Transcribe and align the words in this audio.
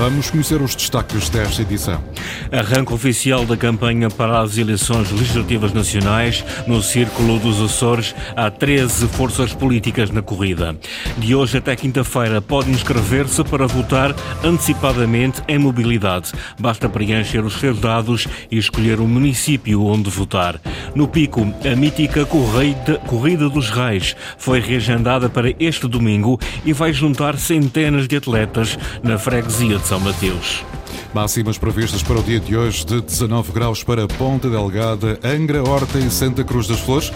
Vamos 0.00 0.30
conhecer 0.30 0.62
os 0.62 0.74
destaques 0.74 1.28
desta 1.28 1.60
edição. 1.60 2.02
Arranque 2.50 2.94
oficial 2.94 3.44
da 3.44 3.54
campanha 3.54 4.08
para 4.08 4.40
as 4.40 4.56
eleições 4.56 5.10
legislativas 5.10 5.74
nacionais 5.74 6.42
no 6.66 6.80
Círculo 6.80 7.38
dos 7.38 7.60
Açores. 7.60 8.14
Há 8.34 8.50
13 8.50 9.06
forças 9.08 9.52
políticas 9.52 10.10
na 10.10 10.22
corrida. 10.22 10.74
De 11.18 11.34
hoje 11.34 11.58
até 11.58 11.76
quinta-feira 11.76 12.40
pode 12.40 12.70
inscrever-se 12.70 13.44
para 13.44 13.66
votar 13.66 14.14
antecipadamente 14.42 15.42
em 15.46 15.58
mobilidade. 15.58 16.32
Basta 16.58 16.88
preencher 16.88 17.44
os 17.44 17.60
seus 17.60 17.78
dados 17.78 18.26
e 18.50 18.56
escolher 18.56 19.00
o 19.00 19.06
município 19.06 19.84
onde 19.84 20.08
votar. 20.08 20.58
No 20.94 21.06
Pico, 21.06 21.42
a 21.64 21.76
mítica 21.76 22.26
Corrida 22.26 23.48
dos 23.48 23.70
Reis 23.70 24.16
foi 24.36 24.60
reagendada 24.60 25.28
para 25.28 25.54
este 25.58 25.86
domingo 25.86 26.38
e 26.64 26.72
vai 26.72 26.92
juntar 26.92 27.38
centenas 27.38 28.08
de 28.08 28.16
atletas 28.16 28.78
na 29.02 29.18
freguesia 29.18 29.78
de 29.78 29.86
são 29.86 30.00
Mateus. 30.00 30.64
Máximas 31.12 31.58
previstas 31.58 32.02
para 32.02 32.18
o 32.18 32.22
dia 32.22 32.38
de 32.38 32.56
hoje 32.56 32.84
de 32.84 33.00
19 33.00 33.52
graus 33.52 33.82
para 33.82 34.06
Ponta 34.06 34.48
Delgada, 34.48 35.18
Angra, 35.24 35.62
Horta 35.62 35.98
e 35.98 36.08
Santa 36.10 36.44
Cruz 36.44 36.68
das 36.68 36.80
Flores. 36.80 37.12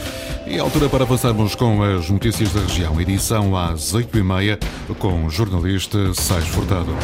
E 0.46 0.58
a 0.58 0.62
altura 0.62 0.88
para 0.88 1.04
avançarmos 1.04 1.54
com 1.54 1.82
as 1.82 2.10
notícias 2.10 2.52
da 2.52 2.60
região. 2.60 3.00
Edição 3.00 3.56
às 3.56 3.94
8h30 3.94 4.58
com 4.98 5.26
o 5.26 5.30
jornalista 5.30 6.12
Sais 6.12 6.46
Furtado. 6.46 6.94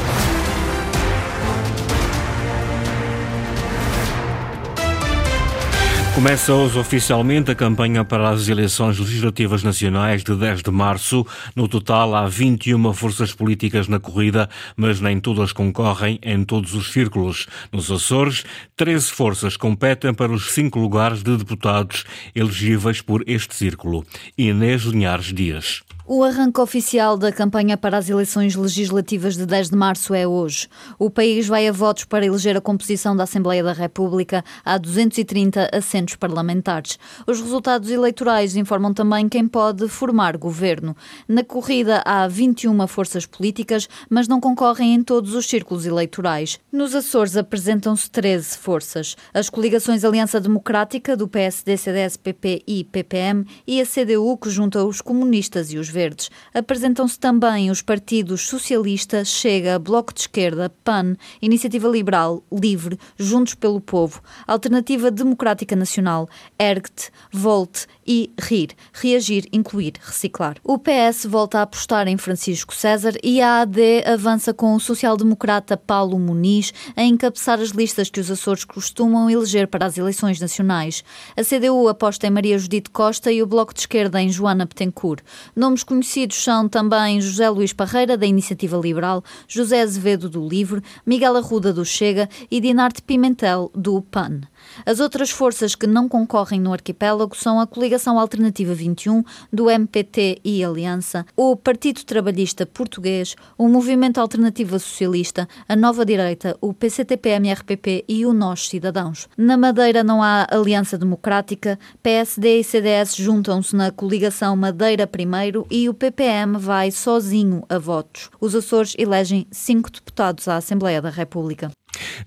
Começa 6.21 6.53
hoje 6.53 6.79
oficialmente 6.79 7.51
a 7.51 7.55
campanha 7.55 8.05
para 8.05 8.29
as 8.29 8.47
eleições 8.47 8.99
legislativas 8.99 9.63
nacionais 9.63 10.23
de 10.23 10.37
10 10.37 10.61
de 10.63 10.71
março. 10.71 11.27
No 11.57 11.67
total, 11.67 12.15
há 12.15 12.29
21 12.29 12.93
forças 12.93 13.33
políticas 13.33 13.89
na 13.89 13.99
corrida, 13.99 14.47
mas 14.77 15.01
nem 15.01 15.19
todas 15.19 15.51
concorrem 15.51 16.19
em 16.23 16.45
todos 16.45 16.75
os 16.75 16.93
círculos. 16.93 17.47
Nos 17.73 17.91
Açores, 17.91 18.45
13 18.77 19.11
forças 19.13 19.57
competem 19.57 20.13
para 20.13 20.31
os 20.31 20.53
cinco 20.53 20.79
lugares 20.79 21.23
de 21.23 21.39
deputados 21.39 22.05
elegíveis 22.35 23.01
por 23.01 23.25
este 23.27 23.55
círculo. 23.55 24.05
Inês 24.37 24.83
Linhares 24.83 25.33
Dias. 25.33 25.83
O 26.13 26.25
arranque 26.25 26.61
oficial 26.61 27.17
da 27.17 27.31
campanha 27.31 27.77
para 27.77 27.97
as 27.97 28.11
eleições 28.11 28.57
legislativas 28.57 29.37
de 29.37 29.47
10 29.47 29.71
de 29.71 29.77
março 29.77 30.13
é 30.13 30.27
hoje. 30.27 30.67
O 30.99 31.09
país 31.09 31.47
vai 31.47 31.69
a 31.69 31.73
votos 31.73 32.03
para 32.03 32.27
eleger 32.27 32.57
a 32.57 32.61
composição 32.61 33.15
da 33.15 33.23
Assembleia 33.23 33.63
da 33.63 33.73
República. 33.73 34.45
Há 34.65 34.77
230 34.77 35.71
assentos 35.73 36.17
parlamentares. 36.17 36.99
Os 37.29 37.41
resultados 37.41 37.93
eleitorais 37.93 38.57
informam 38.57 38.93
também 38.93 39.29
quem 39.29 39.47
pode 39.47 39.87
formar 39.87 40.37
governo. 40.37 40.97
Na 41.29 41.45
corrida 41.45 42.03
há 42.05 42.27
21 42.27 42.89
forças 42.89 43.25
políticas, 43.25 43.89
mas 44.09 44.27
não 44.27 44.41
concorrem 44.41 44.95
em 44.95 45.05
todos 45.05 45.33
os 45.37 45.47
círculos 45.47 45.87
eleitorais. 45.87 46.59
Nos 46.73 46.93
Açores 46.93 47.37
apresentam-se 47.37 48.11
13 48.11 48.59
forças. 48.59 49.17
As 49.33 49.49
coligações 49.49 50.05
Aliança 50.05 50.41
Democrática, 50.41 51.17
do 51.17 51.29
PSD, 51.29 51.77
CDS, 51.77 52.17
PP 52.17 52.65
e 52.67 52.83
PPM 52.83 53.47
e 53.65 53.81
a 53.81 53.87
CDU, 53.87 54.37
que 54.37 54.51
junta 54.51 54.85
os 54.85 55.01
comunistas 55.01 55.73
e 55.73 55.79
os 55.79 55.89
verdes 55.89 56.00
Verdes. 56.01 56.31
Apresentam-se 56.55 57.19
também 57.19 57.71
os 57.71 57.83
partidos 57.83 58.49
Socialista, 58.49 59.23
Chega, 59.23 59.79
Bloco 59.79 60.15
de 60.15 60.21
Esquerda, 60.21 60.73
PAN, 60.83 61.15
Iniciativa 61.43 61.87
Liberal, 61.87 62.43
Livre, 62.51 62.99
Juntos 63.19 63.55
pelo 63.55 63.83
Povo, 63.83 64.23
Alternativa 64.47 65.11
Democrática 65.11 65.77
Nacional, 65.77 66.27
ERGT, 66.59 67.11
Volte 67.31 67.87
e 68.07 68.33
RIR, 68.41 68.71
Reagir, 68.95 69.47
Incluir, 69.53 69.93
Reciclar. 70.01 70.57
O 70.65 70.79
PS 70.79 71.27
volta 71.27 71.59
a 71.59 71.63
apostar 71.63 72.09
em 72.09 72.17
Francisco 72.17 72.75
César 72.75 73.13
e 73.23 73.43
a 73.43 73.61
AD 73.61 74.05
avança 74.07 74.55
com 74.55 74.75
o 74.75 74.81
social-democrata 74.81 75.77
Paulo 75.77 76.19
Muniz 76.19 76.73
a 76.97 77.03
encabeçar 77.03 77.61
as 77.61 77.69
listas 77.69 78.09
que 78.09 78.21
os 78.21 78.31
Açores 78.31 78.65
costumam 78.65 79.29
eleger 79.29 79.69
para 79.69 79.85
as 79.85 79.99
eleições 79.99 80.41
nacionais. 80.41 81.05
A 81.37 81.45
CDU 81.45 81.89
aposta 81.89 82.27
em 82.27 82.31
Maria 82.31 82.59
Judite 82.59 82.91
Costa 82.91 83.31
e 83.31 83.43
o 83.43 83.47
Bloco 83.47 83.75
de 83.75 83.81
Esquerda 83.81 84.21
em 84.21 84.31
Joana 84.31 84.65
Betancourt. 84.65 85.23
Nomes 85.55 85.85
conhecidos 85.91 86.37
são 86.37 86.69
também 86.69 87.21
José 87.21 87.51
Luís 87.51 87.73
Parreira, 87.73 88.17
da 88.17 88.25
Iniciativa 88.25 88.77
Liberal, 88.77 89.25
José 89.49 89.81
Azevedo, 89.81 90.31
do 90.31 90.47
Livre, 90.47 90.81
Miguel 91.05 91.37
Arruda, 91.37 91.73
do 91.73 91.85
Chega 91.85 92.29
e 92.49 92.61
Dinarte 92.61 93.03
Pimentel, 93.03 93.73
do 93.75 94.01
PAN. 94.01 94.43
As 94.85 95.01
outras 95.01 95.31
forças 95.31 95.75
que 95.75 95.87
não 95.87 96.09
concorrem 96.09 96.61
no 96.61 96.73
arquipélago 96.73 97.37
são 97.37 97.61
a 97.61 97.67
Coligação 97.67 98.19
Alternativa 98.19 98.75
21, 98.75 99.23
do 99.53 99.71
MPT 99.71 100.41
e 100.45 100.65
Aliança, 100.65 101.27
o 101.37 101.57
Partido 101.57 102.05
Trabalhista 102.05 102.65
Português, 102.67 103.37
o 103.59 103.69
Movimento 103.69 104.21
Alternativa 104.21 104.79
Socialista, 104.79 105.49
a 105.69 105.77
Nova 105.77 106.05
Direita, 106.05 106.57
o 106.61 106.73
PCTP-MRPP 106.73 108.05
e 108.09 108.25
o 108.25 108.33
Nós 108.33 108.69
Cidadãos. 108.69 109.29
Na 109.37 109.57
Madeira 109.57 110.03
não 110.03 110.23
há 110.23 110.47
Aliança 110.51 110.97
Democrática, 110.97 111.79
PSD 112.03 112.61
e 112.61 112.65
CDS 112.65 113.17
juntam-se 113.17 113.75
na 113.77 113.91
Coligação 113.91 114.57
Madeira 114.57 115.07
Primeiro 115.07 115.67
e 115.71 115.89
o 115.89 115.95
PPM 115.95 116.59
vai 116.59 116.91
sozinho 116.91 117.65
a 117.69 117.79
votos. 117.79 118.31
Os 118.41 118.55
Açores 118.55 118.95
elegem 118.99 119.47
cinco 119.51 119.91
deputados 119.91 120.49
à 120.49 120.57
Assembleia 120.57 121.03
da 121.03 121.11
República. 121.11 121.71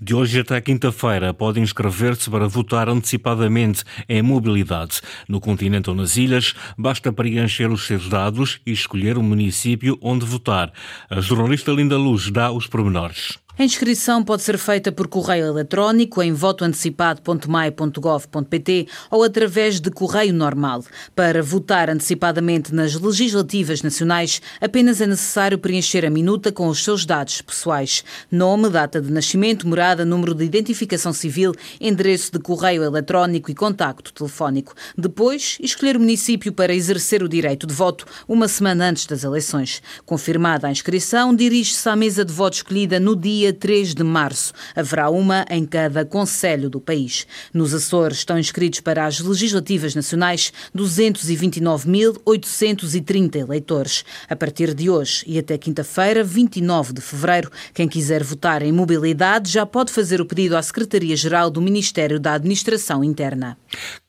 De 0.02 0.16
hoje 0.16 0.40
até 0.40 0.60
quinta-feira 0.62 1.34
pode 1.34 1.60
inscrever-se 1.60 2.30
para 2.30 2.48
votar 2.48 2.90
antecipadamente 2.90 3.84
em 4.08 4.22
mobilidade. 4.22 5.02
No 5.28 5.40
continente 5.40 5.90
ou 5.90 5.96
nas 5.96 6.18
ilhas, 6.18 6.54
basta 6.78 7.12
preencher 7.12 7.70
os 7.70 7.86
seus 7.86 8.08
dados 8.10 8.60
e 8.66 8.72
escolher 8.72 9.18
o 9.18 9.24
município 9.24 9.98
onde 10.02 10.26
votar. 10.26 10.72
A 11.10 11.22
jornalista 11.22 11.72
Linda 11.72 11.98
Luz 11.98 12.30
dá 12.30 12.52
os 12.52 12.68
pormenores. 12.68 13.43
A 13.56 13.64
inscrição 13.64 14.24
pode 14.24 14.42
ser 14.42 14.58
feita 14.58 14.92
por 14.92 15.08
correio 15.08 15.46
eletrónico 15.46 16.24
em 16.24 16.34
votoantecipado.mai.gov.pt 16.34 18.88
ou 19.12 19.22
através 19.22 19.80
de 19.80 19.92
correio 19.92 20.34
normal. 20.34 20.84
Para 21.16 21.44
votar 21.44 21.88
antecipadamente 21.88 22.74
nas 22.74 22.96
legislativas 22.96 23.84
nacionais, 23.84 24.42
apenas 24.60 25.02
é 25.02 25.06
necessário 25.06 25.60
preencher 25.60 26.04
a 26.04 26.10
minuta 26.10 26.52
com 26.52 26.68
os 26.68 26.84
seus 26.84 27.06
dados 27.06 27.44
pessoais: 27.44 28.04
nome, 28.32 28.72
data 28.72 29.00
de 29.00 29.12
nascimento, 29.12 29.68
morada, 29.68 30.04
número 30.04 30.34
de 30.34 30.46
identificação 30.46 31.14
civil, 31.14 31.54
endereço 31.80 32.32
de 32.32 32.40
correio 32.40 32.84
eletrónico 32.84 33.52
e 33.52 33.56
contacto 33.56 34.12
telefónico. 34.12 34.74
Depois, 34.98 35.60
escolher 35.62 35.96
o 35.96 36.00
município 36.00 36.52
para 36.52 36.74
exercer 36.74 37.22
o 37.22 37.30
direito 37.30 37.68
de 37.68 37.74
voto 37.76 38.04
uma 38.28 38.48
semana 38.48 38.90
antes 38.90 39.06
das 39.06 39.24
eleições. 39.24 39.80
Confirmada 40.08 40.66
a 40.66 40.72
inscrição, 40.72 41.36
dirige-se 41.36 41.88
à 41.88 41.96
mesa 41.96 42.26
de 42.26 42.34
voto 42.34 42.56
escolhida 42.56 43.00
no 43.00 43.16
dia 43.16 43.43
dia 43.44 43.52
3 43.52 43.94
de 43.94 44.04
março. 44.04 44.54
Haverá 44.74 45.10
uma 45.10 45.46
em 45.50 45.66
cada 45.66 46.06
conselho 46.06 46.70
do 46.70 46.80
país. 46.80 47.28
Nos 47.54 47.74
Açores 47.74 48.20
estão 48.20 48.40
inscritos 48.40 48.80
para 48.80 49.06
as 49.06 49.20
legislativas 49.20 49.94
nacionais 49.96 50.54
229.830 50.74 53.36
eleitores. 53.36 54.06
A 54.30 54.36
partir 54.36 54.74
de 54.74 54.90
hoje 54.90 55.26
e 55.28 55.38
até 55.38 55.58
quinta-feira, 55.58 56.24
29 56.24 56.94
de 56.94 57.02
fevereiro, 57.02 57.52
quem 57.74 57.86
quiser 57.86 58.24
votar 58.24 58.62
em 58.62 58.72
mobilidade 58.72 59.52
já 59.52 59.66
pode 59.66 59.92
fazer 59.92 60.22
o 60.22 60.26
pedido 60.26 60.56
à 60.56 60.62
Secretaria-Geral 60.62 61.50
do 61.50 61.62
Ministério 61.62 62.22
da 62.22 62.36
Administração 62.36 63.04
Interna. 63.04 63.58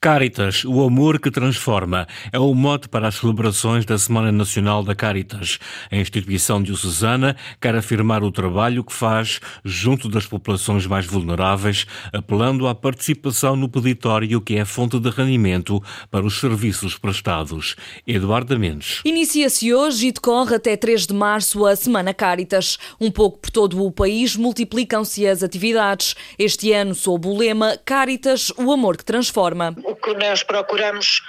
Caritas, 0.00 0.64
o 0.64 0.84
amor 0.84 1.18
que 1.18 1.28
transforma, 1.30 2.06
é 2.30 2.38
o 2.38 2.54
mote 2.54 2.88
para 2.88 3.08
as 3.08 3.16
celebrações 3.16 3.84
da 3.84 3.98
Semana 3.98 4.30
Nacional 4.30 4.84
da 4.84 4.94
Caritas. 4.94 5.58
A 5.90 5.96
instituição 5.96 6.62
diocesana 6.62 7.34
quer 7.60 7.74
afirmar 7.74 8.22
o 8.22 8.30
trabalho 8.30 8.84
que 8.84 8.92
faz 8.92 9.23
junto 9.64 10.08
das 10.08 10.26
populações 10.26 10.86
mais 10.86 11.06
vulneráveis, 11.06 11.86
apelando 12.12 12.66
à 12.66 12.74
participação 12.74 13.56
no 13.56 13.68
peditório 13.68 14.40
que 14.40 14.56
é 14.56 14.64
fonte 14.64 14.98
de 14.98 15.10
rendimento 15.10 15.82
para 16.10 16.24
os 16.24 16.40
serviços 16.40 16.98
prestados. 16.98 17.76
Eduardo 18.06 18.58
Mendes. 18.58 19.00
Inicia-se 19.04 19.72
hoje 19.72 20.08
e 20.08 20.12
decorre 20.12 20.56
até 20.56 20.76
3 20.76 21.06
de 21.06 21.14
março 21.14 21.64
a 21.66 21.76
Semana 21.76 22.12
Caritas. 22.12 22.78
Um 23.00 23.10
pouco 23.10 23.38
por 23.38 23.50
todo 23.50 23.84
o 23.84 23.90
país 23.90 24.36
multiplicam-se 24.36 25.26
as 25.26 25.42
atividades. 25.42 26.14
Este 26.38 26.72
ano, 26.72 26.94
sob 26.94 27.26
o 27.26 27.36
lema 27.36 27.78
Caritas, 27.84 28.50
o 28.56 28.72
amor 28.72 28.96
que 28.96 29.04
transforma. 29.04 29.74
O 29.84 29.94
que 29.94 30.14
nós 30.14 30.42
procuramos 30.42 31.22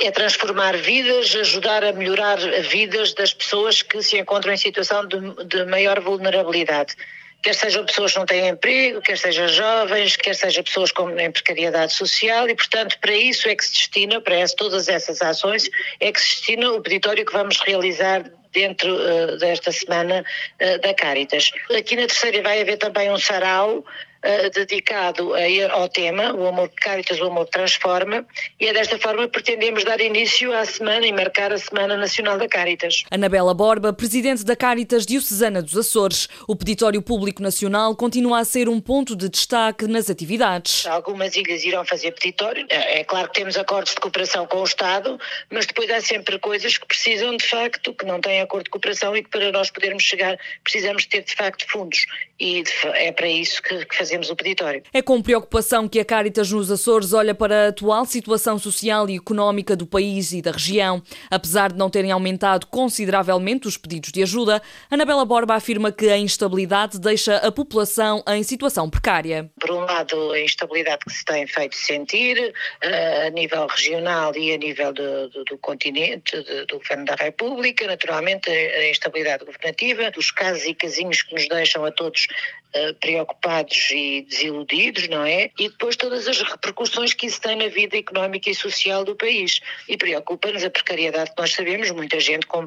é 0.00 0.10
transformar 0.10 0.76
vidas, 0.76 1.34
ajudar 1.36 1.84
a 1.84 1.92
melhorar 1.92 2.38
vidas 2.62 3.14
das 3.14 3.32
pessoas 3.32 3.82
que 3.82 4.02
se 4.02 4.18
encontram 4.18 4.52
em 4.52 4.56
situação 4.56 5.06
de, 5.06 5.18
de 5.44 5.64
maior 5.66 6.00
vulnerabilidade 6.00 6.96
quer 7.42 7.54
sejam 7.54 7.84
pessoas 7.84 8.12
que 8.12 8.18
não 8.18 8.26
têm 8.26 8.48
emprego, 8.48 9.00
quer 9.02 9.18
sejam 9.18 9.48
jovens, 9.48 10.16
quer 10.16 10.34
sejam 10.34 10.62
pessoas 10.62 10.92
com, 10.92 11.10
em 11.18 11.30
precariedade 11.30 11.92
social 11.92 12.48
e, 12.48 12.54
portanto, 12.54 12.96
para 13.00 13.12
isso 13.12 13.48
é 13.48 13.56
que 13.56 13.64
se 13.64 13.72
destina, 13.72 14.20
para 14.20 14.36
essa, 14.36 14.54
todas 14.56 14.88
essas 14.88 15.20
ações, 15.20 15.68
é 16.00 16.12
que 16.12 16.20
se 16.20 16.36
destina 16.36 16.70
o 16.70 16.80
peditório 16.80 17.26
que 17.26 17.32
vamos 17.32 17.58
realizar 17.60 18.24
dentro 18.52 18.94
uh, 18.94 19.36
desta 19.38 19.72
semana 19.72 20.24
uh, 20.60 20.80
da 20.80 20.94
Caritas. 20.94 21.50
Aqui 21.76 21.96
na 21.96 22.06
terceira 22.06 22.42
vai 22.42 22.60
haver 22.60 22.76
também 22.76 23.10
um 23.10 23.18
sarau 23.18 23.84
uh, 24.24 24.50
dedicado 24.50 25.34
a, 25.34 25.72
ao 25.72 25.88
tema, 25.88 26.32
o 26.34 26.46
Amor 26.46 26.70
Caritas, 26.76 27.20
o 27.20 27.24
Amor 27.24 27.46
Transforma, 27.46 28.26
e 28.60 28.66
é 28.66 28.72
desta 28.72 28.98
forma 28.98 29.24
que 29.24 29.32
pretendemos 29.32 29.84
dar 29.84 30.00
início 30.00 30.52
à 30.56 30.64
semana 30.64 31.06
e 31.06 31.12
marcar 31.12 31.52
a 31.52 31.58
Semana 31.58 31.96
Nacional 31.96 32.38
da 32.38 32.48
Caritas. 32.48 33.04
Anabela 33.10 33.54
Borba, 33.54 33.92
presidente 33.92 34.44
da 34.44 34.56
Caritas 34.56 35.04
Diocesana 35.04 35.62
dos 35.62 35.76
Açores. 35.76 36.28
O 36.46 36.56
Peditório 36.56 37.02
Público 37.02 37.42
Nacional 37.42 37.94
continua 37.96 38.40
a 38.40 38.44
ser 38.44 38.68
um 38.68 38.80
ponto 38.80 39.14
de 39.16 39.28
destaque 39.28 39.86
nas 39.86 40.08
atividades. 40.08 40.86
Algumas 40.86 41.36
ilhas 41.36 41.64
irão 41.64 41.84
fazer 41.84 42.12
peditório. 42.12 42.66
É, 42.68 43.00
é 43.00 43.04
claro 43.04 43.28
que 43.28 43.34
temos 43.34 43.56
acordos 43.56 43.94
de 43.94 44.00
cooperação 44.00 44.46
com 44.46 44.58
o 44.58 44.64
Estado, 44.64 45.18
mas 45.50 45.66
depois 45.66 45.90
há 45.90 46.00
sempre 46.00 46.38
coisas 46.38 46.78
que 46.78 46.86
precisam 46.86 47.36
de 47.36 47.44
facto, 47.44 47.94
que 47.94 48.04
não 48.04 48.20
têm 48.20 48.40
acordo 48.40 48.64
de 48.64 48.70
cooperação 48.70 49.16
e 49.16 49.22
que 49.22 49.30
para 49.30 49.50
nós 49.52 49.70
podermos 49.70 50.02
chegar 50.02 50.38
precisamos 50.62 51.06
ter 51.06 51.22
de 51.22 51.34
facto 51.34 51.66
fundos. 51.68 52.06
E 52.38 52.64
é 52.94 53.12
para 53.12 53.28
isso 53.28 53.62
que, 53.62 53.84
que 53.84 53.96
fazemos 54.12 54.30
o 54.30 54.36
peditório. 54.36 54.82
É 54.92 55.00
com 55.00 55.22
preocupação 55.22 55.88
que 55.88 55.98
a 55.98 56.04
Caritas 56.04 56.50
nos 56.50 56.70
Açores 56.70 57.12
olha 57.12 57.34
para 57.34 57.66
a 57.66 57.68
atual 57.68 58.04
situação 58.04 58.58
social 58.58 59.08
e 59.08 59.16
económica 59.16 59.74
do 59.74 59.86
país 59.86 60.32
e 60.32 60.42
da 60.42 60.50
região. 60.50 61.02
Apesar 61.30 61.72
de 61.72 61.78
não 61.78 61.88
terem 61.88 62.12
aumentado 62.12 62.66
consideravelmente 62.66 63.66
os 63.66 63.76
pedidos 63.76 64.12
de 64.12 64.22
ajuda, 64.22 64.62
Anabela 64.90 65.24
Borba 65.24 65.54
afirma 65.54 65.90
que 65.90 66.08
a 66.08 66.18
instabilidade 66.18 66.98
deixa 66.98 67.36
a 67.36 67.50
população 67.50 68.22
em 68.28 68.42
situação 68.42 68.90
precária. 68.90 69.50
Por 69.58 69.70
um 69.70 69.80
lado, 69.80 70.32
a 70.32 70.40
instabilidade 70.40 71.04
que 71.06 71.12
se 71.12 71.24
tem 71.24 71.46
feito 71.46 71.74
sentir 71.74 72.52
eh, 72.82 73.26
a 73.26 73.30
nível 73.30 73.66
regional 73.66 74.36
e 74.36 74.52
a 74.52 74.58
nível 74.58 74.92
do, 74.92 75.28
do, 75.30 75.44
do 75.44 75.58
continente, 75.58 76.36
do, 76.36 76.66
do 76.66 76.78
Governo 76.78 77.04
da 77.06 77.14
República, 77.14 77.86
naturalmente 77.86 78.50
a 78.50 78.90
instabilidade 78.90 79.44
governativa, 79.44 80.10
dos 80.10 80.30
casos 80.30 80.64
e 80.64 80.74
casinhos 80.74 81.22
que 81.22 81.34
nos 81.34 81.48
deixam 81.48 81.84
a 81.84 81.90
todos 81.90 82.26
uh, 82.76 82.94
preocupados 82.94 83.90
e 83.90 84.26
desiludidos, 84.28 85.08
não 85.08 85.24
é? 85.24 85.50
E 85.58 85.68
depois 85.68 85.96
todas 85.96 86.26
as 86.28 86.40
repercussões 86.40 87.12
que 87.14 87.26
isso 87.26 87.40
tem 87.40 87.56
na 87.56 87.68
vida 87.68 87.96
económica 87.96 88.50
e 88.50 88.54
social 88.54 89.04
do 89.04 89.14
país. 89.14 89.60
E 89.88 89.96
preocupa-nos 89.96 90.64
a 90.64 90.70
precariedade 90.70 91.30
que 91.30 91.40
nós 91.40 91.52
sabemos, 91.52 91.90
muita 91.90 92.18
gente 92.20 92.46
com 92.46 92.64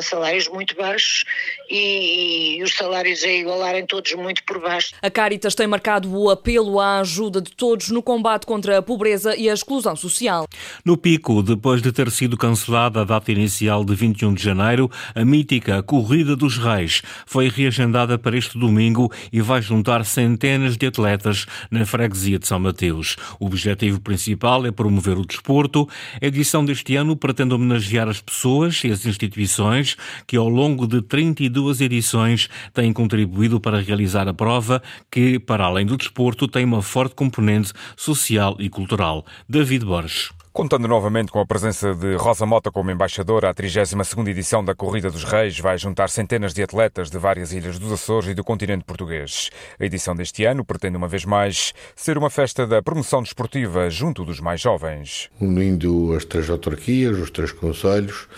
salários 0.00 0.48
muito 0.48 0.74
baixos 0.76 1.24
e, 1.70 2.56
e 2.56 2.62
os 2.62 2.74
salários 2.74 3.22
a 3.22 3.28
igualarem 3.28 3.86
todos 3.86 4.12
muito 4.14 4.42
por 4.44 4.60
baixo. 4.60 4.94
A 5.02 5.10
Caritas 5.10 5.54
tem 5.54 5.66
marcado 5.66 6.12
o 6.12 6.30
apelo 6.30 6.80
à 6.80 7.00
ajuda 7.00 7.40
de 7.40 7.52
todos 7.52 7.90
no 7.90 8.02
combate 8.02 8.46
contra 8.46 8.78
a 8.78 8.82
pobreza 8.82 9.36
e 9.36 9.48
a 9.48 9.54
exclusão 9.54 9.94
social. 9.94 10.46
No 10.84 10.96
pico, 10.96 11.42
depois 11.42 11.82
de 11.82 11.92
ter 11.92 12.10
sido 12.10 12.36
cancelada 12.36 13.02
a 13.02 13.04
data 13.04 13.30
inicial 13.30 13.84
de 13.84 13.94
21 13.94 14.34
de 14.34 14.42
janeiro, 14.42 14.90
a 15.14 15.24
mítica 15.24 15.82
Corrida 15.82 16.36
dos 16.36 16.58
Reis 16.58 17.02
foi 17.26 17.48
reagendada 17.48 18.18
para 18.18 18.36
este 18.36 18.58
domingo 18.58 19.12
e 19.32 19.40
vai 19.44 19.62
juntar 19.62 20.04
centenas 20.04 20.76
de 20.76 20.86
atletas 20.86 21.46
na 21.70 21.84
freguesia 21.84 22.38
de 22.38 22.46
São 22.46 22.58
Mateus. 22.58 23.16
O 23.38 23.46
objetivo 23.46 24.00
principal 24.00 24.66
é 24.66 24.72
promover 24.72 25.18
o 25.18 25.26
desporto. 25.26 25.88
A 26.20 26.26
edição 26.26 26.64
deste 26.64 26.96
ano 26.96 27.14
pretende 27.14 27.54
homenagear 27.54 28.08
as 28.08 28.20
pessoas 28.20 28.82
e 28.82 28.90
as 28.90 29.04
instituições 29.04 29.96
que, 30.26 30.36
ao 30.36 30.48
longo 30.48 30.86
de 30.86 31.02
32 31.02 31.80
edições, 31.82 32.48
têm 32.72 32.92
contribuído 32.92 33.60
para 33.60 33.80
realizar 33.80 34.26
a 34.26 34.34
prova, 34.34 34.82
que, 35.10 35.38
para 35.38 35.64
além 35.64 35.86
do 35.86 35.96
desporto, 35.96 36.48
tem 36.48 36.64
uma 36.64 36.82
forte 36.82 37.14
componente 37.14 37.72
social 37.96 38.56
e 38.58 38.68
cultural. 38.68 39.26
David 39.48 39.84
Borges. 39.84 40.43
Contando 40.54 40.86
novamente 40.86 41.32
com 41.32 41.40
a 41.40 41.44
presença 41.44 41.92
de 41.96 42.14
Rosa 42.14 42.46
Mota 42.46 42.70
como 42.70 42.88
embaixadora, 42.88 43.50
a 43.50 43.54
32ª 43.54 44.28
edição 44.28 44.64
da 44.64 44.72
Corrida 44.72 45.10
dos 45.10 45.24
Reis 45.24 45.58
vai 45.58 45.76
juntar 45.76 46.08
centenas 46.08 46.54
de 46.54 46.62
atletas 46.62 47.10
de 47.10 47.18
várias 47.18 47.52
ilhas 47.52 47.76
dos 47.76 47.90
Açores 47.90 48.30
e 48.30 48.34
do 48.34 48.44
continente 48.44 48.84
português. 48.84 49.50
A 49.80 49.84
edição 49.84 50.14
deste 50.14 50.44
ano 50.44 50.64
pretende 50.64 50.96
uma 50.96 51.08
vez 51.08 51.24
mais 51.24 51.74
ser 51.96 52.16
uma 52.16 52.30
festa 52.30 52.68
da 52.68 52.80
promoção 52.80 53.20
desportiva 53.20 53.90
junto 53.90 54.24
dos 54.24 54.38
mais 54.38 54.60
jovens. 54.60 55.28
Unindo 55.40 56.14
as 56.14 56.24
três 56.24 56.48
autarquias, 56.48 57.18
os 57.18 57.32
três 57.32 57.50
conselhos, 57.50 58.28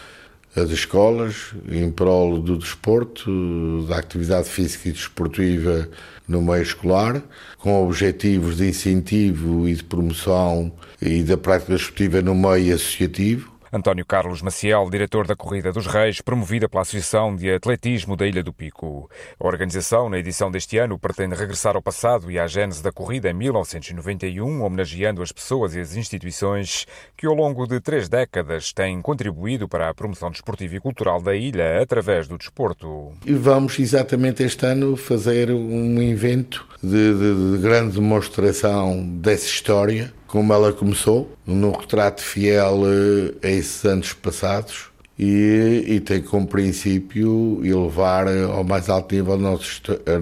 as 0.57 0.71
escolas, 0.71 1.55
em 1.71 1.91
prol 1.91 2.41
do 2.41 2.57
desporto, 2.57 3.85
da 3.87 3.99
atividade 3.99 4.49
física 4.49 4.89
e 4.89 4.93
desportiva 4.93 5.89
no 6.27 6.41
meio 6.41 6.63
escolar, 6.63 7.23
com 7.59 7.85
objetivos 7.85 8.57
de 8.57 8.69
incentivo 8.69 9.69
e 9.69 9.75
de 9.75 9.85
promoção 9.85 10.73
e 11.01 11.23
da 11.23 11.37
prática 11.37 11.75
desportiva 11.75 12.23
no 12.23 12.35
meio 12.35 12.75
associativo 12.75 13.56
António 13.73 14.07
Carlos 14.07 14.43
Maciel, 14.43 14.89
diretor 14.91 15.27
da 15.27 15.35
Corrida 15.35 15.73
dos 15.73 15.87
Reis, 15.87 16.21
promovida 16.21 16.69
pela 16.69 16.83
Associação 16.83 17.35
de 17.35 17.53
Atletismo 17.53 18.17
da 18.17 18.27
Ilha 18.27 18.43
do 18.43 18.53
Pico. 18.53 19.11
A 19.41 19.47
organização, 19.47 20.09
na 20.09 20.19
edição 20.19 20.51
deste 20.51 20.79
ano, 20.79 20.99
pretende 20.99 21.35
regressar 21.35 21.75
ao 21.75 21.83
passado 21.83 22.31
e 22.31 22.39
à 22.39 22.47
gênese 22.47 22.83
da 22.83 22.93
corrida 22.93 23.31
em 23.31 23.35
1991, 23.35 24.63
homenageando 24.63 25.23
as 25.23 25.33
pessoas 25.33 25.75
e 25.75 25.81
as 25.81 25.97
instituições 25.97 26.87
que, 27.17 27.27
ao 27.27 27.35
longo 27.35 27.67
de 27.67 27.81
três 27.81 28.09
décadas, 28.09 28.73
têm 28.73 29.03
contribuído 29.03 29.69
para 29.69 29.89
a 29.89 29.95
promoção 29.95 30.31
desportiva 30.31 30.77
e 30.77 30.81
cultural 30.81 31.21
da 31.21 31.35
ilha 31.35 31.83
através 31.83 32.29
do 32.29 32.39
desporto. 32.39 33.13
E 33.25 33.33
vamos 33.33 33.79
exatamente 33.79 34.43
este 34.43 34.65
ano 34.65 34.97
fazer 34.97 35.51
um 35.51 36.01
evento 36.01 36.67
de, 36.83 37.15
de, 37.15 37.53
de 37.57 37.63
grande 37.63 37.95
demonstração 37.95 39.05
dessa 39.19 39.47
história 39.47 40.13
como 40.27 40.53
ela 40.53 40.73
começou, 40.73 41.37
num 41.47 41.71
retrato 41.71 42.21
fiel 42.23 42.83
eh, 42.87 43.47
a 43.47 43.51
esses 43.51 43.85
anos 43.85 44.13
passados 44.13 44.87
e, 45.19 45.85
e 45.87 46.01
tem 46.01 46.21
como 46.21 46.47
princípio 46.47 47.61
elevar 47.65 48.27
ao 48.29 48.63
mais 48.65 48.89
alto 48.89 49.15
nível 49.15 49.35
as 49.35 49.41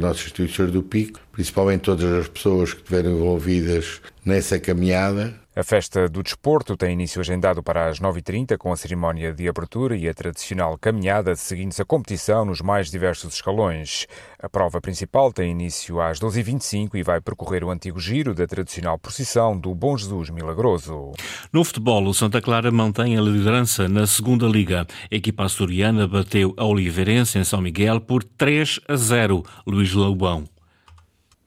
nossas 0.00 0.22
instituições 0.22 0.70
do 0.70 0.82
pico, 0.82 1.20
principalmente 1.32 1.82
todas 1.82 2.12
as 2.12 2.28
pessoas 2.28 2.72
que 2.72 2.80
estiveram 2.80 3.12
envolvidas 3.12 4.00
nessa 4.24 4.58
caminhada 4.58 5.43
a 5.56 5.62
festa 5.62 6.08
do 6.08 6.20
desporto 6.20 6.76
tem 6.76 6.94
início 6.94 7.20
agendado 7.20 7.62
para 7.62 7.88
as 7.88 8.00
9h30, 8.00 8.58
com 8.58 8.72
a 8.72 8.76
cerimónia 8.76 9.32
de 9.32 9.48
abertura 9.48 9.96
e 9.96 10.08
a 10.08 10.12
tradicional 10.12 10.76
caminhada, 10.76 11.36
seguindo-se 11.36 11.80
a 11.80 11.84
competição 11.84 12.44
nos 12.44 12.60
mais 12.60 12.90
diversos 12.90 13.34
escalões. 13.34 14.08
A 14.38 14.48
prova 14.48 14.80
principal 14.80 15.32
tem 15.32 15.52
início 15.52 16.00
às 16.00 16.18
12h25 16.18 16.96
e 16.96 17.04
vai 17.04 17.20
percorrer 17.20 17.62
o 17.62 17.70
antigo 17.70 18.00
giro 18.00 18.34
da 18.34 18.48
tradicional 18.48 18.98
procissão 18.98 19.56
do 19.56 19.72
Bom 19.74 19.96
Jesus 19.96 20.28
Milagroso. 20.30 21.12
No 21.52 21.62
futebol, 21.62 22.04
o 22.04 22.14
Santa 22.14 22.40
Clara 22.40 22.72
mantém 22.72 23.16
a 23.16 23.20
liderança 23.20 23.88
na 23.88 24.08
segunda 24.08 24.46
Liga. 24.46 24.86
A 25.10 25.14
equipa 25.14 25.44
açoriana 25.44 26.08
bateu 26.08 26.52
a 26.56 26.64
Oliveirense 26.64 27.38
em 27.38 27.44
São 27.44 27.60
Miguel 27.60 28.00
por 28.00 28.24
3 28.24 28.80
a 28.88 28.96
0. 28.96 29.44
Luís 29.66 29.92
Loubão. 29.92 30.53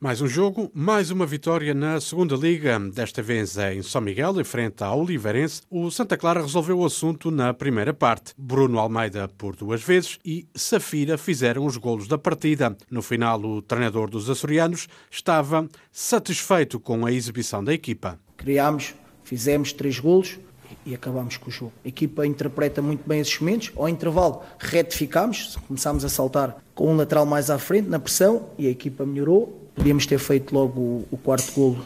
Mais 0.00 0.20
um 0.20 0.28
jogo, 0.28 0.70
mais 0.72 1.10
uma 1.10 1.26
vitória 1.26 1.74
na 1.74 2.00
segunda 2.00 2.36
Liga. 2.36 2.78
Desta 2.78 3.20
vez 3.20 3.58
é 3.58 3.74
em 3.74 3.82
São 3.82 4.00
Miguel, 4.00 4.40
em 4.40 4.44
frente 4.44 4.84
à 4.84 4.94
Oliveirense. 4.94 5.62
O 5.68 5.90
Santa 5.90 6.16
Clara 6.16 6.40
resolveu 6.40 6.78
o 6.78 6.86
assunto 6.86 7.32
na 7.32 7.52
primeira 7.52 7.92
parte. 7.92 8.32
Bruno 8.38 8.78
Almeida 8.78 9.26
por 9.26 9.56
duas 9.56 9.82
vezes 9.82 10.16
e 10.24 10.46
Safira 10.54 11.18
fizeram 11.18 11.66
os 11.66 11.76
golos 11.76 12.06
da 12.06 12.16
partida. 12.16 12.76
No 12.88 13.02
final, 13.02 13.40
o 13.40 13.60
treinador 13.60 14.08
dos 14.08 14.30
açorianos 14.30 14.86
estava 15.10 15.68
satisfeito 15.90 16.78
com 16.78 17.04
a 17.04 17.10
exibição 17.10 17.64
da 17.64 17.74
equipa. 17.74 18.20
Criámos, 18.36 18.94
fizemos 19.24 19.72
três 19.72 19.98
golos 19.98 20.38
e 20.86 20.94
acabámos 20.94 21.38
com 21.38 21.48
o 21.48 21.52
jogo. 21.52 21.72
A 21.84 21.88
equipa 21.88 22.24
interpreta 22.24 22.80
muito 22.80 23.02
bem 23.04 23.18
esses 23.18 23.40
momentos. 23.40 23.72
Ao 23.74 23.88
intervalo, 23.88 24.42
retificámos, 24.60 25.56
começámos 25.66 26.04
a 26.04 26.08
saltar 26.08 26.62
com 26.72 26.92
um 26.92 26.96
lateral 26.96 27.26
mais 27.26 27.50
à 27.50 27.58
frente, 27.58 27.88
na 27.88 27.98
pressão, 27.98 28.50
e 28.56 28.68
a 28.68 28.70
equipa 28.70 29.04
melhorou 29.04 29.67
Podíamos 29.78 30.06
ter 30.06 30.18
feito 30.18 30.52
logo 30.52 30.80
o, 30.80 31.08
o 31.12 31.16
quarto 31.16 31.52
golo 31.52 31.78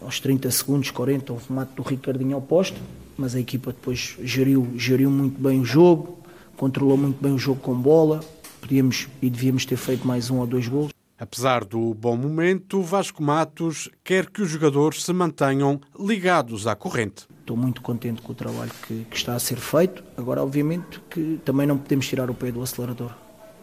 aos 0.00 0.18
30 0.18 0.50
segundos, 0.50 0.90
40, 0.90 1.32
o 1.32 1.36
remate 1.36 1.74
do 1.74 1.82
Ricardinho 1.82 2.34
ao 2.34 2.40
posto, 2.40 2.80
mas 3.16 3.34
a 3.34 3.40
equipa 3.40 3.72
depois 3.72 4.16
geriu, 4.22 4.66
geriu 4.74 5.10
muito 5.10 5.40
bem 5.40 5.60
o 5.60 5.64
jogo, 5.64 6.18
controlou 6.56 6.96
muito 6.96 7.22
bem 7.22 7.32
o 7.32 7.38
jogo 7.38 7.60
com 7.60 7.74
bola, 7.74 8.20
podíamos 8.60 9.06
e 9.20 9.28
devíamos 9.28 9.66
ter 9.66 9.76
feito 9.76 10.06
mais 10.06 10.30
um 10.30 10.38
ou 10.38 10.46
dois 10.46 10.66
golos. 10.66 10.92
Apesar 11.18 11.64
do 11.64 11.92
bom 11.92 12.16
momento, 12.16 12.80
Vasco 12.80 13.22
Matos 13.22 13.90
quer 14.02 14.30
que 14.30 14.40
os 14.40 14.48
jogadores 14.48 15.04
se 15.04 15.12
mantenham 15.12 15.78
ligados 15.98 16.66
à 16.66 16.74
corrente. 16.74 17.28
Estou 17.40 17.56
muito 17.56 17.82
contente 17.82 18.22
com 18.22 18.32
o 18.32 18.34
trabalho 18.34 18.72
que, 18.88 19.04
que 19.04 19.16
está 19.16 19.34
a 19.34 19.38
ser 19.38 19.58
feito. 19.58 20.02
Agora, 20.16 20.42
obviamente, 20.42 20.98
que 21.10 21.38
também 21.44 21.66
não 21.66 21.76
podemos 21.76 22.08
tirar 22.08 22.30
o 22.30 22.34
pé 22.34 22.50
do 22.50 22.62
acelerador 22.62 23.12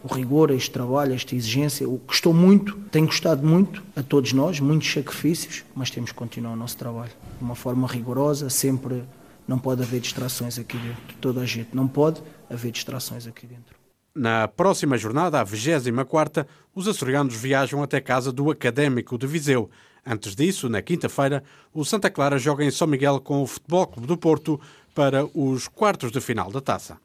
o 0.04 0.14
rigor, 0.14 0.52
este 0.52 0.72
trabalho, 0.72 1.14
esta 1.14 1.36
exigência, 1.36 1.88
o 1.88 1.98
custou 2.00 2.34
muito, 2.34 2.76
tem 2.92 3.06
custado 3.06 3.46
muito 3.46 3.84
a 3.96 4.04
todos 4.04 4.34
nós, 4.34 4.60
muitos 4.60 4.92
sacrifícios, 4.92 5.64
mas 5.76 5.90
temos 5.90 6.12
que 6.12 6.18
continuar 6.18 6.54
o 6.54 6.56
nosso 6.56 6.78
trabalho 6.78 7.12
de 7.38 7.44
uma 7.44 7.56
forma 7.56 7.88
rigorosa, 7.88 8.50
sempre 8.50 9.04
não 9.48 9.58
pode 9.58 9.82
haver 9.82 10.00
distrações 10.00 10.60
aqui 10.60 10.78
dentro. 10.78 11.16
Toda 11.22 11.42
a 11.42 11.46
gente 11.46 11.70
não 11.74 11.88
pode 11.88 12.22
haver 12.50 12.72
distrações 12.72 13.26
aqui 13.26 13.48
dentro. 13.48 13.76
Na 14.14 14.48
próxima 14.48 14.98
jornada, 14.98 15.40
a 15.40 15.44
24 15.44 16.46
os 16.74 16.88
açorianos 16.88 17.36
viajam 17.36 17.84
até 17.84 18.02
casa 18.02 18.32
do 18.32 18.50
Académico 18.50 19.18
de 19.18 19.28
Viseu. 19.28 19.70
Antes 20.06 20.36
disso, 20.36 20.70
na 20.70 20.82
quinta-feira, 20.82 21.44
o 21.74 21.84
Santa 21.84 22.10
Clara 22.10 22.40
joga 22.40 22.64
em 22.64 22.72
São 22.72 22.88
Miguel 22.88 23.20
com 23.20 23.44
o 23.44 23.48
Futebol 23.48 23.86
Clube 23.86 24.08
do 24.08 24.18
Porto 24.18 24.60
para 24.98 25.28
os 25.32 25.68
quartos 25.68 26.12
de 26.12 26.20
final 26.20 26.52
da 26.52 26.60
taça. 26.60 26.98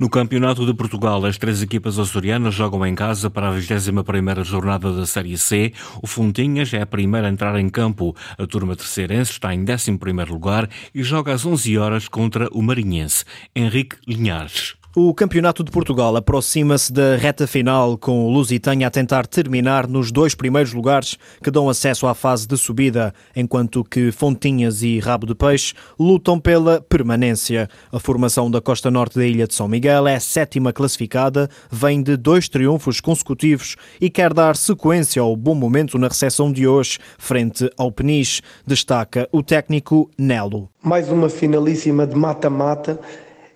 No 0.00 0.10
Campeonato 0.10 0.66
de 0.66 0.74
Portugal, 0.74 1.24
as 1.24 1.38
três 1.38 1.62
equipas 1.62 1.96
açorianas 1.96 2.52
jogam 2.52 2.84
em 2.84 2.92
casa 2.92 3.30
para 3.30 3.48
a 3.48 3.52
21ª 3.52 4.42
jornada 4.42 4.92
da 4.92 5.06
Série 5.06 5.38
C. 5.38 5.72
O 6.02 6.08
Fontinhas 6.08 6.74
é 6.74 6.82
a 6.82 6.86
primeira 6.86 7.28
a 7.28 7.30
entrar 7.30 7.56
em 7.60 7.68
campo. 7.68 8.16
A 8.36 8.48
turma 8.48 8.74
terceirense 8.74 9.30
está 9.30 9.54
em 9.54 9.64
11º 9.64 10.28
lugar 10.28 10.68
e 10.92 11.04
joga 11.04 11.32
às 11.32 11.46
11 11.46 11.78
horas 11.78 12.08
contra 12.08 12.48
o 12.50 12.60
Marinhense. 12.60 13.24
Henrique 13.54 13.96
Linhares. 14.08 14.74
O 14.98 15.12
Campeonato 15.12 15.62
de 15.62 15.70
Portugal 15.70 16.16
aproxima-se 16.16 16.90
da 16.90 17.16
reta 17.16 17.46
final, 17.46 17.98
com 17.98 18.24
o 18.24 18.30
Lusitânia 18.30 18.86
a 18.86 18.90
tentar 18.90 19.26
terminar 19.26 19.86
nos 19.86 20.10
dois 20.10 20.34
primeiros 20.34 20.72
lugares 20.72 21.18
que 21.42 21.50
dão 21.50 21.68
acesso 21.68 22.06
à 22.06 22.14
fase 22.14 22.48
de 22.48 22.56
subida, 22.56 23.12
enquanto 23.36 23.84
que 23.84 24.10
Fontinhas 24.10 24.82
e 24.82 24.98
Rabo 24.98 25.26
de 25.26 25.34
Peixe 25.34 25.74
lutam 26.00 26.40
pela 26.40 26.80
permanência. 26.80 27.68
A 27.92 28.00
formação 28.00 28.50
da 28.50 28.58
costa 28.58 28.90
norte 28.90 29.18
da 29.18 29.26
ilha 29.26 29.46
de 29.46 29.52
São 29.52 29.68
Miguel 29.68 30.08
é 30.08 30.18
sétima 30.18 30.72
classificada, 30.72 31.50
vem 31.70 32.02
de 32.02 32.16
dois 32.16 32.48
triunfos 32.48 32.98
consecutivos 32.98 33.76
e 34.00 34.08
quer 34.08 34.32
dar 34.32 34.56
sequência 34.56 35.20
ao 35.20 35.36
bom 35.36 35.54
momento 35.54 35.98
na 35.98 36.08
recepção 36.08 36.50
de 36.50 36.66
hoje, 36.66 36.98
frente 37.18 37.70
ao 37.76 37.92
Peniche, 37.92 38.40
destaca 38.66 39.28
o 39.30 39.42
técnico 39.42 40.10
Nelo. 40.16 40.70
Mais 40.82 41.10
uma 41.10 41.28
finalíssima 41.28 42.06
de 42.06 42.16
mata-mata 42.16 42.98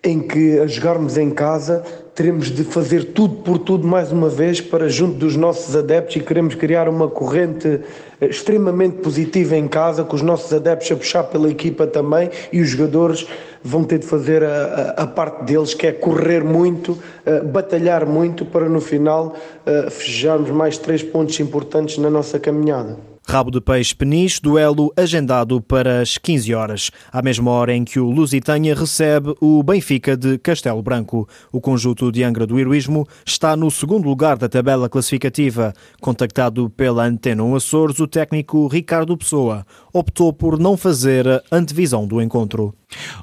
em 0.03 0.21
que 0.21 0.59
a 0.59 0.67
jogarmos 0.67 1.19
em 1.19 1.31
casa 1.31 1.85
teremos 2.15 2.51
de 2.51 2.65
fazer 2.65 3.13
tudo 3.13 3.37
por 3.37 3.59
tudo 3.59 3.87
mais 3.87 4.11
uma 4.11 4.29
vez 4.29 4.61
para 4.61 4.89
junto 4.89 5.15
dos 5.15 5.37
nossos 5.37 5.77
adeptos 5.77 6.17
e 6.17 6.21
queremos 6.21 6.55
criar 6.55 6.89
uma 6.89 7.09
corrente 7.09 7.81
eh, 8.21 8.27
extremamente 8.27 8.97
positiva 8.99 9.57
em 9.57 9.69
casa, 9.69 10.03
com 10.03 10.17
os 10.17 10.23
nossos 10.23 10.53
adeptos 10.53 10.91
a 10.91 10.97
puxar 10.97 11.25
pela 11.25 11.51
equipa 11.51 11.87
também 11.87 12.31
e 12.53 12.61
os 12.61 12.69
jogadores 12.69 13.27
vão 13.63 13.85
ter 13.85 13.99
de 13.99 14.07
fazer 14.07 14.43
a, 14.43 14.95
a, 14.97 15.03
a 15.03 15.07
parte 15.07 15.45
deles, 15.45 15.75
que 15.75 15.87
é 15.87 15.93
correr 15.93 16.43
muito, 16.43 16.93
uh, 16.93 17.45
batalhar 17.47 18.07
muito 18.07 18.45
para 18.45 18.69
no 18.69 18.81
final 18.81 19.37
uh, 19.67 19.91
fecharmos 19.91 20.51
mais 20.51 20.79
três 20.79 21.03
pontos 21.03 21.39
importantes 21.41 21.99
na 21.99 22.09
nossa 22.09 22.39
caminhada. 22.39 22.97
Rabo 23.29 23.51
de 23.51 23.61
Peixe 23.61 23.95
Peniche, 23.95 24.41
duelo 24.43 24.93
agendado 24.97 25.61
para 25.61 26.01
as 26.01 26.19
15 26.19 26.55
horas, 26.55 26.91
à 27.13 27.23
mesma 27.23 27.51
hora 27.51 27.75
em 27.75 27.85
que 27.85 28.01
o 28.01 28.11
Lusitânia 28.11 28.75
recebe 28.75 29.35
o 29.41 29.63
Benfica 29.63 30.17
de 30.17 30.37
Castelo 30.39 30.83
Branco. 30.83 31.29
O 31.53 31.61
conjunto 31.61 32.11
de 32.11 32.25
Angra 32.25 32.47
do 32.47 32.59
Heroísmo 32.59 33.07
está 33.25 33.55
no 33.55 33.71
segundo 33.71 34.09
lugar 34.09 34.37
da 34.37 34.49
tabela 34.49 34.89
classificativa. 34.89 35.73
Contactado 36.01 36.69
pela 36.71 37.05
Antena 37.05 37.41
Açores, 37.57 38.01
o 38.01 38.09
técnico 38.09 38.67
Ricardo 38.67 39.17
Pessoa 39.17 39.65
optou 39.93 40.33
por 40.33 40.59
não 40.59 40.77
fazer 40.77 41.29
a 41.29 41.43
antevisão 41.53 42.07
do 42.07 42.21
encontro. 42.21 42.75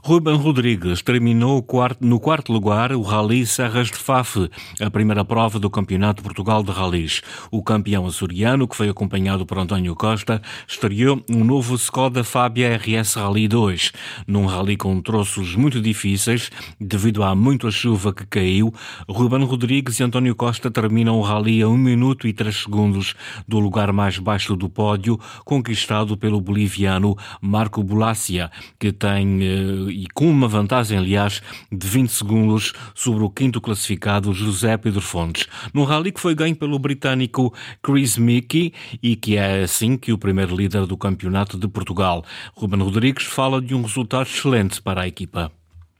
Ruben 0.01 0.37
Rodrigues 0.37 1.01
terminou 1.01 1.65
no 1.99 2.19
quarto 2.19 2.53
lugar 2.53 2.93
o 2.93 3.01
Rally 3.01 3.45
Serras 3.45 3.87
de 3.87 3.97
Faf, 3.97 4.49
a 4.79 4.89
primeira 4.89 5.25
prova 5.25 5.59
do 5.59 5.69
Campeonato 5.69 6.21
de 6.21 6.23
Portugal 6.23 6.63
de 6.63 6.71
Rallys. 6.71 7.21
O 7.51 7.61
campeão 7.61 8.05
açoriano, 8.05 8.67
que 8.67 8.75
foi 8.75 8.87
acompanhado 8.87 9.45
por 9.45 9.57
António 9.57 9.86
Costa, 9.95 10.41
estreou 10.67 11.23
um 11.29 11.43
novo 11.43 11.75
Skoda 11.75 12.23
Fabia 12.23 12.77
RS 12.77 13.15
Rally 13.15 13.47
2, 13.47 13.91
num 14.27 14.45
rally 14.45 14.77
com 14.77 15.01
troços 15.01 15.55
muito 15.55 15.81
difíceis, 15.81 16.49
devido 16.79 17.23
à 17.23 17.35
muita 17.35 17.71
chuva 17.71 18.13
que 18.13 18.25
caiu. 18.25 18.73
Ruben 19.07 19.43
Rodrigues 19.43 19.99
e 19.99 20.03
António 20.03 20.35
Costa 20.35 20.69
terminam 20.69 21.17
o 21.17 21.21
rally 21.21 21.61
a 21.61 21.67
1 21.67 21.77
minuto 21.77 22.27
e 22.27 22.33
3 22.33 22.55
segundos 22.55 23.15
do 23.47 23.59
lugar 23.59 23.91
mais 23.93 24.17
baixo 24.17 24.55
do 24.55 24.69
pódio, 24.69 25.19
conquistado 25.45 26.17
pelo 26.17 26.41
boliviano 26.41 27.15
Marco 27.41 27.83
Bulácia, 27.83 28.51
que 28.79 28.91
tem 28.91 29.39
eh, 29.41 29.91
e 29.91 30.07
com 30.13 30.29
uma 30.29 30.47
vantagem, 30.47 30.97
aliás, 30.97 31.41
de 31.71 31.87
20 31.87 32.09
segundos 32.09 32.73
sobre 32.93 33.23
o 33.23 33.29
quinto 33.29 33.61
classificado 33.61 34.33
José 34.33 34.77
Pedro 34.77 35.01
Fontes, 35.01 35.47
num 35.73 35.83
rally 35.83 36.11
que 36.11 36.19
foi 36.19 36.35
ganho 36.35 36.55
pelo 36.55 36.79
britânico 36.79 37.53
Chris 37.81 38.17
Mickey 38.17 38.73
e 39.01 39.15
que 39.15 39.37
é 39.37 39.65
assim 39.77 39.95
que 39.95 40.11
o 40.11 40.17
primeiro 40.17 40.55
líder 40.55 40.87
do 40.87 40.97
campeonato 40.97 41.57
de 41.57 41.67
Portugal. 41.67 42.25
Ruben 42.55 42.81
Rodrigues 42.81 43.25
fala 43.25 43.61
de 43.61 43.75
um 43.75 43.83
resultado 43.83 44.23
excelente 44.23 44.81
para 44.81 45.01
a 45.01 45.07
equipa 45.07 45.51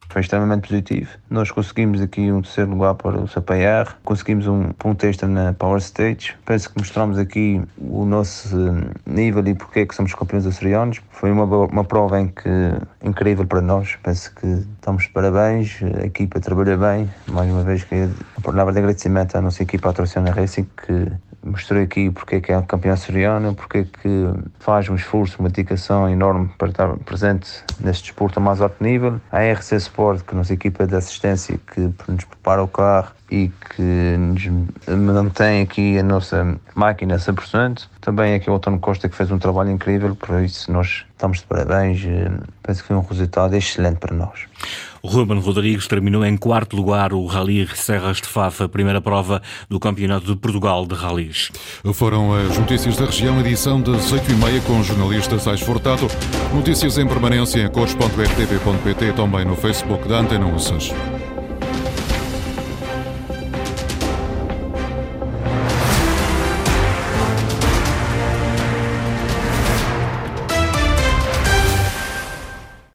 foi 0.10 0.22
extremamente 0.22 0.70
positivo. 0.70 1.10
Nós 1.30 1.52
conseguimos 1.52 2.02
aqui 2.02 2.32
um 2.32 2.42
terceiro 2.42 2.72
lugar 2.72 2.96
para 2.96 3.20
o 3.20 3.28
CPR, 3.28 3.94
conseguimos 4.06 4.48
um 4.48 4.72
ponto 4.72 5.06
extra 5.06 5.28
na 5.28 5.54
Power 5.54 5.80
Stage. 5.80 6.34
Penso 6.46 6.72
que 6.72 6.80
mostramos 6.80 7.18
aqui 7.18 7.62
o 7.78 8.06
nosso 8.06 8.58
eh, 8.58 8.90
nível 9.06 9.46
e 9.46 9.54
porque 9.54 9.82
é 9.82 9.86
que 9.86 9.94
somos 9.94 10.14
campeões 10.14 10.46
açorianos. 10.46 11.02
Foi 11.12 11.30
uma, 11.30 11.44
uma 11.44 11.84
prova 11.84 12.22
em 12.22 12.30
que, 12.30 12.50
incrível 13.04 13.46
para 13.46 13.62
nós. 13.62 13.98
Penso 14.02 14.34
que 14.34 14.48
estamos 14.48 15.04
de 15.04 15.10
parabéns, 15.10 15.80
a 16.02 16.06
equipa 16.06 16.40
trabalha 16.40 16.78
bem. 16.78 17.10
Mais 17.28 17.52
uma 17.52 17.64
vez, 17.64 17.84
que 17.84 18.10
a 18.38 18.42
palavra 18.42 18.72
de 18.72 18.80
agradecimento 18.80 19.36
à 19.36 19.42
nossa 19.42 19.62
equipa, 19.62 19.90
a 19.90 19.94
Trociana 19.94 20.32
Racing, 20.32 20.68
que 20.86 21.12
mostrou 21.48 21.82
aqui 21.82 22.10
porque 22.10 22.36
é 22.36 22.42
que 22.42 22.52
é 22.52 22.62
campeão 22.62 22.94
açoriano, 22.94 23.56
porque 23.56 23.80
é 23.80 23.84
que 23.84 24.28
faz 24.60 24.90
um 24.90 24.96
esforço, 24.96 25.40
uma 25.40 25.50
dedicação 25.50 26.10
enorme 26.10 26.50
para 26.58 26.70
estar 26.70 26.98
presente 26.98 27.64
neste 27.80 28.04
desporto 28.04 28.40
a 28.40 28.42
mais 28.42 28.62
alto 28.62 28.84
nível. 28.84 29.20
A 29.32 29.40
RC 29.40 29.76
Sport, 29.76 30.24
que 30.24 30.36
nossa 30.36 30.54
equipa 30.54 30.86
de 30.86 30.96
assistência 30.96 31.60
que 31.74 31.82
nos 32.08 32.26
prepara 32.26 32.64
o 32.64 32.68
carro 32.68 33.17
e 33.30 33.52
que 33.76 34.18
nos 34.18 34.48
mantém 34.88 35.62
aqui 35.62 35.98
a 35.98 36.04
nossa 36.04 36.58
máquina 36.76 37.16
a 37.16 37.18
100%. 37.18 37.88
Também 38.00 38.36
aqui 38.36 38.50
o 38.50 38.56
António 38.56 38.80
Costa 38.80 39.10
que 39.10 39.16
fez 39.16 39.30
um 39.32 39.38
trabalho 39.38 39.72
incrível, 39.72 40.16
por 40.16 40.42
isso 40.42 40.72
nós 40.72 41.06
estamos 41.12 41.40
de 41.40 41.46
parabéns. 41.46 42.02
Penso 42.64 42.82
que 42.82 42.88
foi 42.88 42.96
um 42.96 43.02
resultado 43.02 43.56
excelente 43.56 43.98
para 43.98 44.16
nós. 44.16 44.46
Ruben 45.04 45.40
Rodrigues 45.40 45.88
terminou 45.88 46.26
em 46.26 46.36
quarto 46.36 46.76
lugar 46.76 47.14
o 47.14 47.26
Rally 47.26 47.68
Serras 47.76 48.18
de 48.18 48.28
Fafa, 48.28 48.68
primeira 48.68 49.02
prova 49.02 49.42
do 49.70 49.80
Campeonato 49.80 50.26
de 50.26 50.36
Portugal 50.36 50.86
de 50.86 50.96
Rallys. 50.96 51.52
Foram 51.94 52.34
as 52.34 52.58
notícias 52.58 52.98
da 52.98 53.06
região, 53.06 53.40
edição 53.40 53.82
das 53.82 54.12
8h30 54.12 54.64
com 54.66 54.80
o 54.80 54.84
jornalista 54.84 55.40
Sais 55.40 55.62
Furtado. 55.62 56.08
Notícias 56.54 56.98
em 56.98 57.08
permanência 57.08 57.62
em 57.62 57.70
cores.rtp.pt 57.70 59.14
também 59.14 59.46
no 59.46 59.56
Facebook 59.56 60.08
da 60.08 60.20
Antena 60.20 60.48
Ussas. 60.48 60.92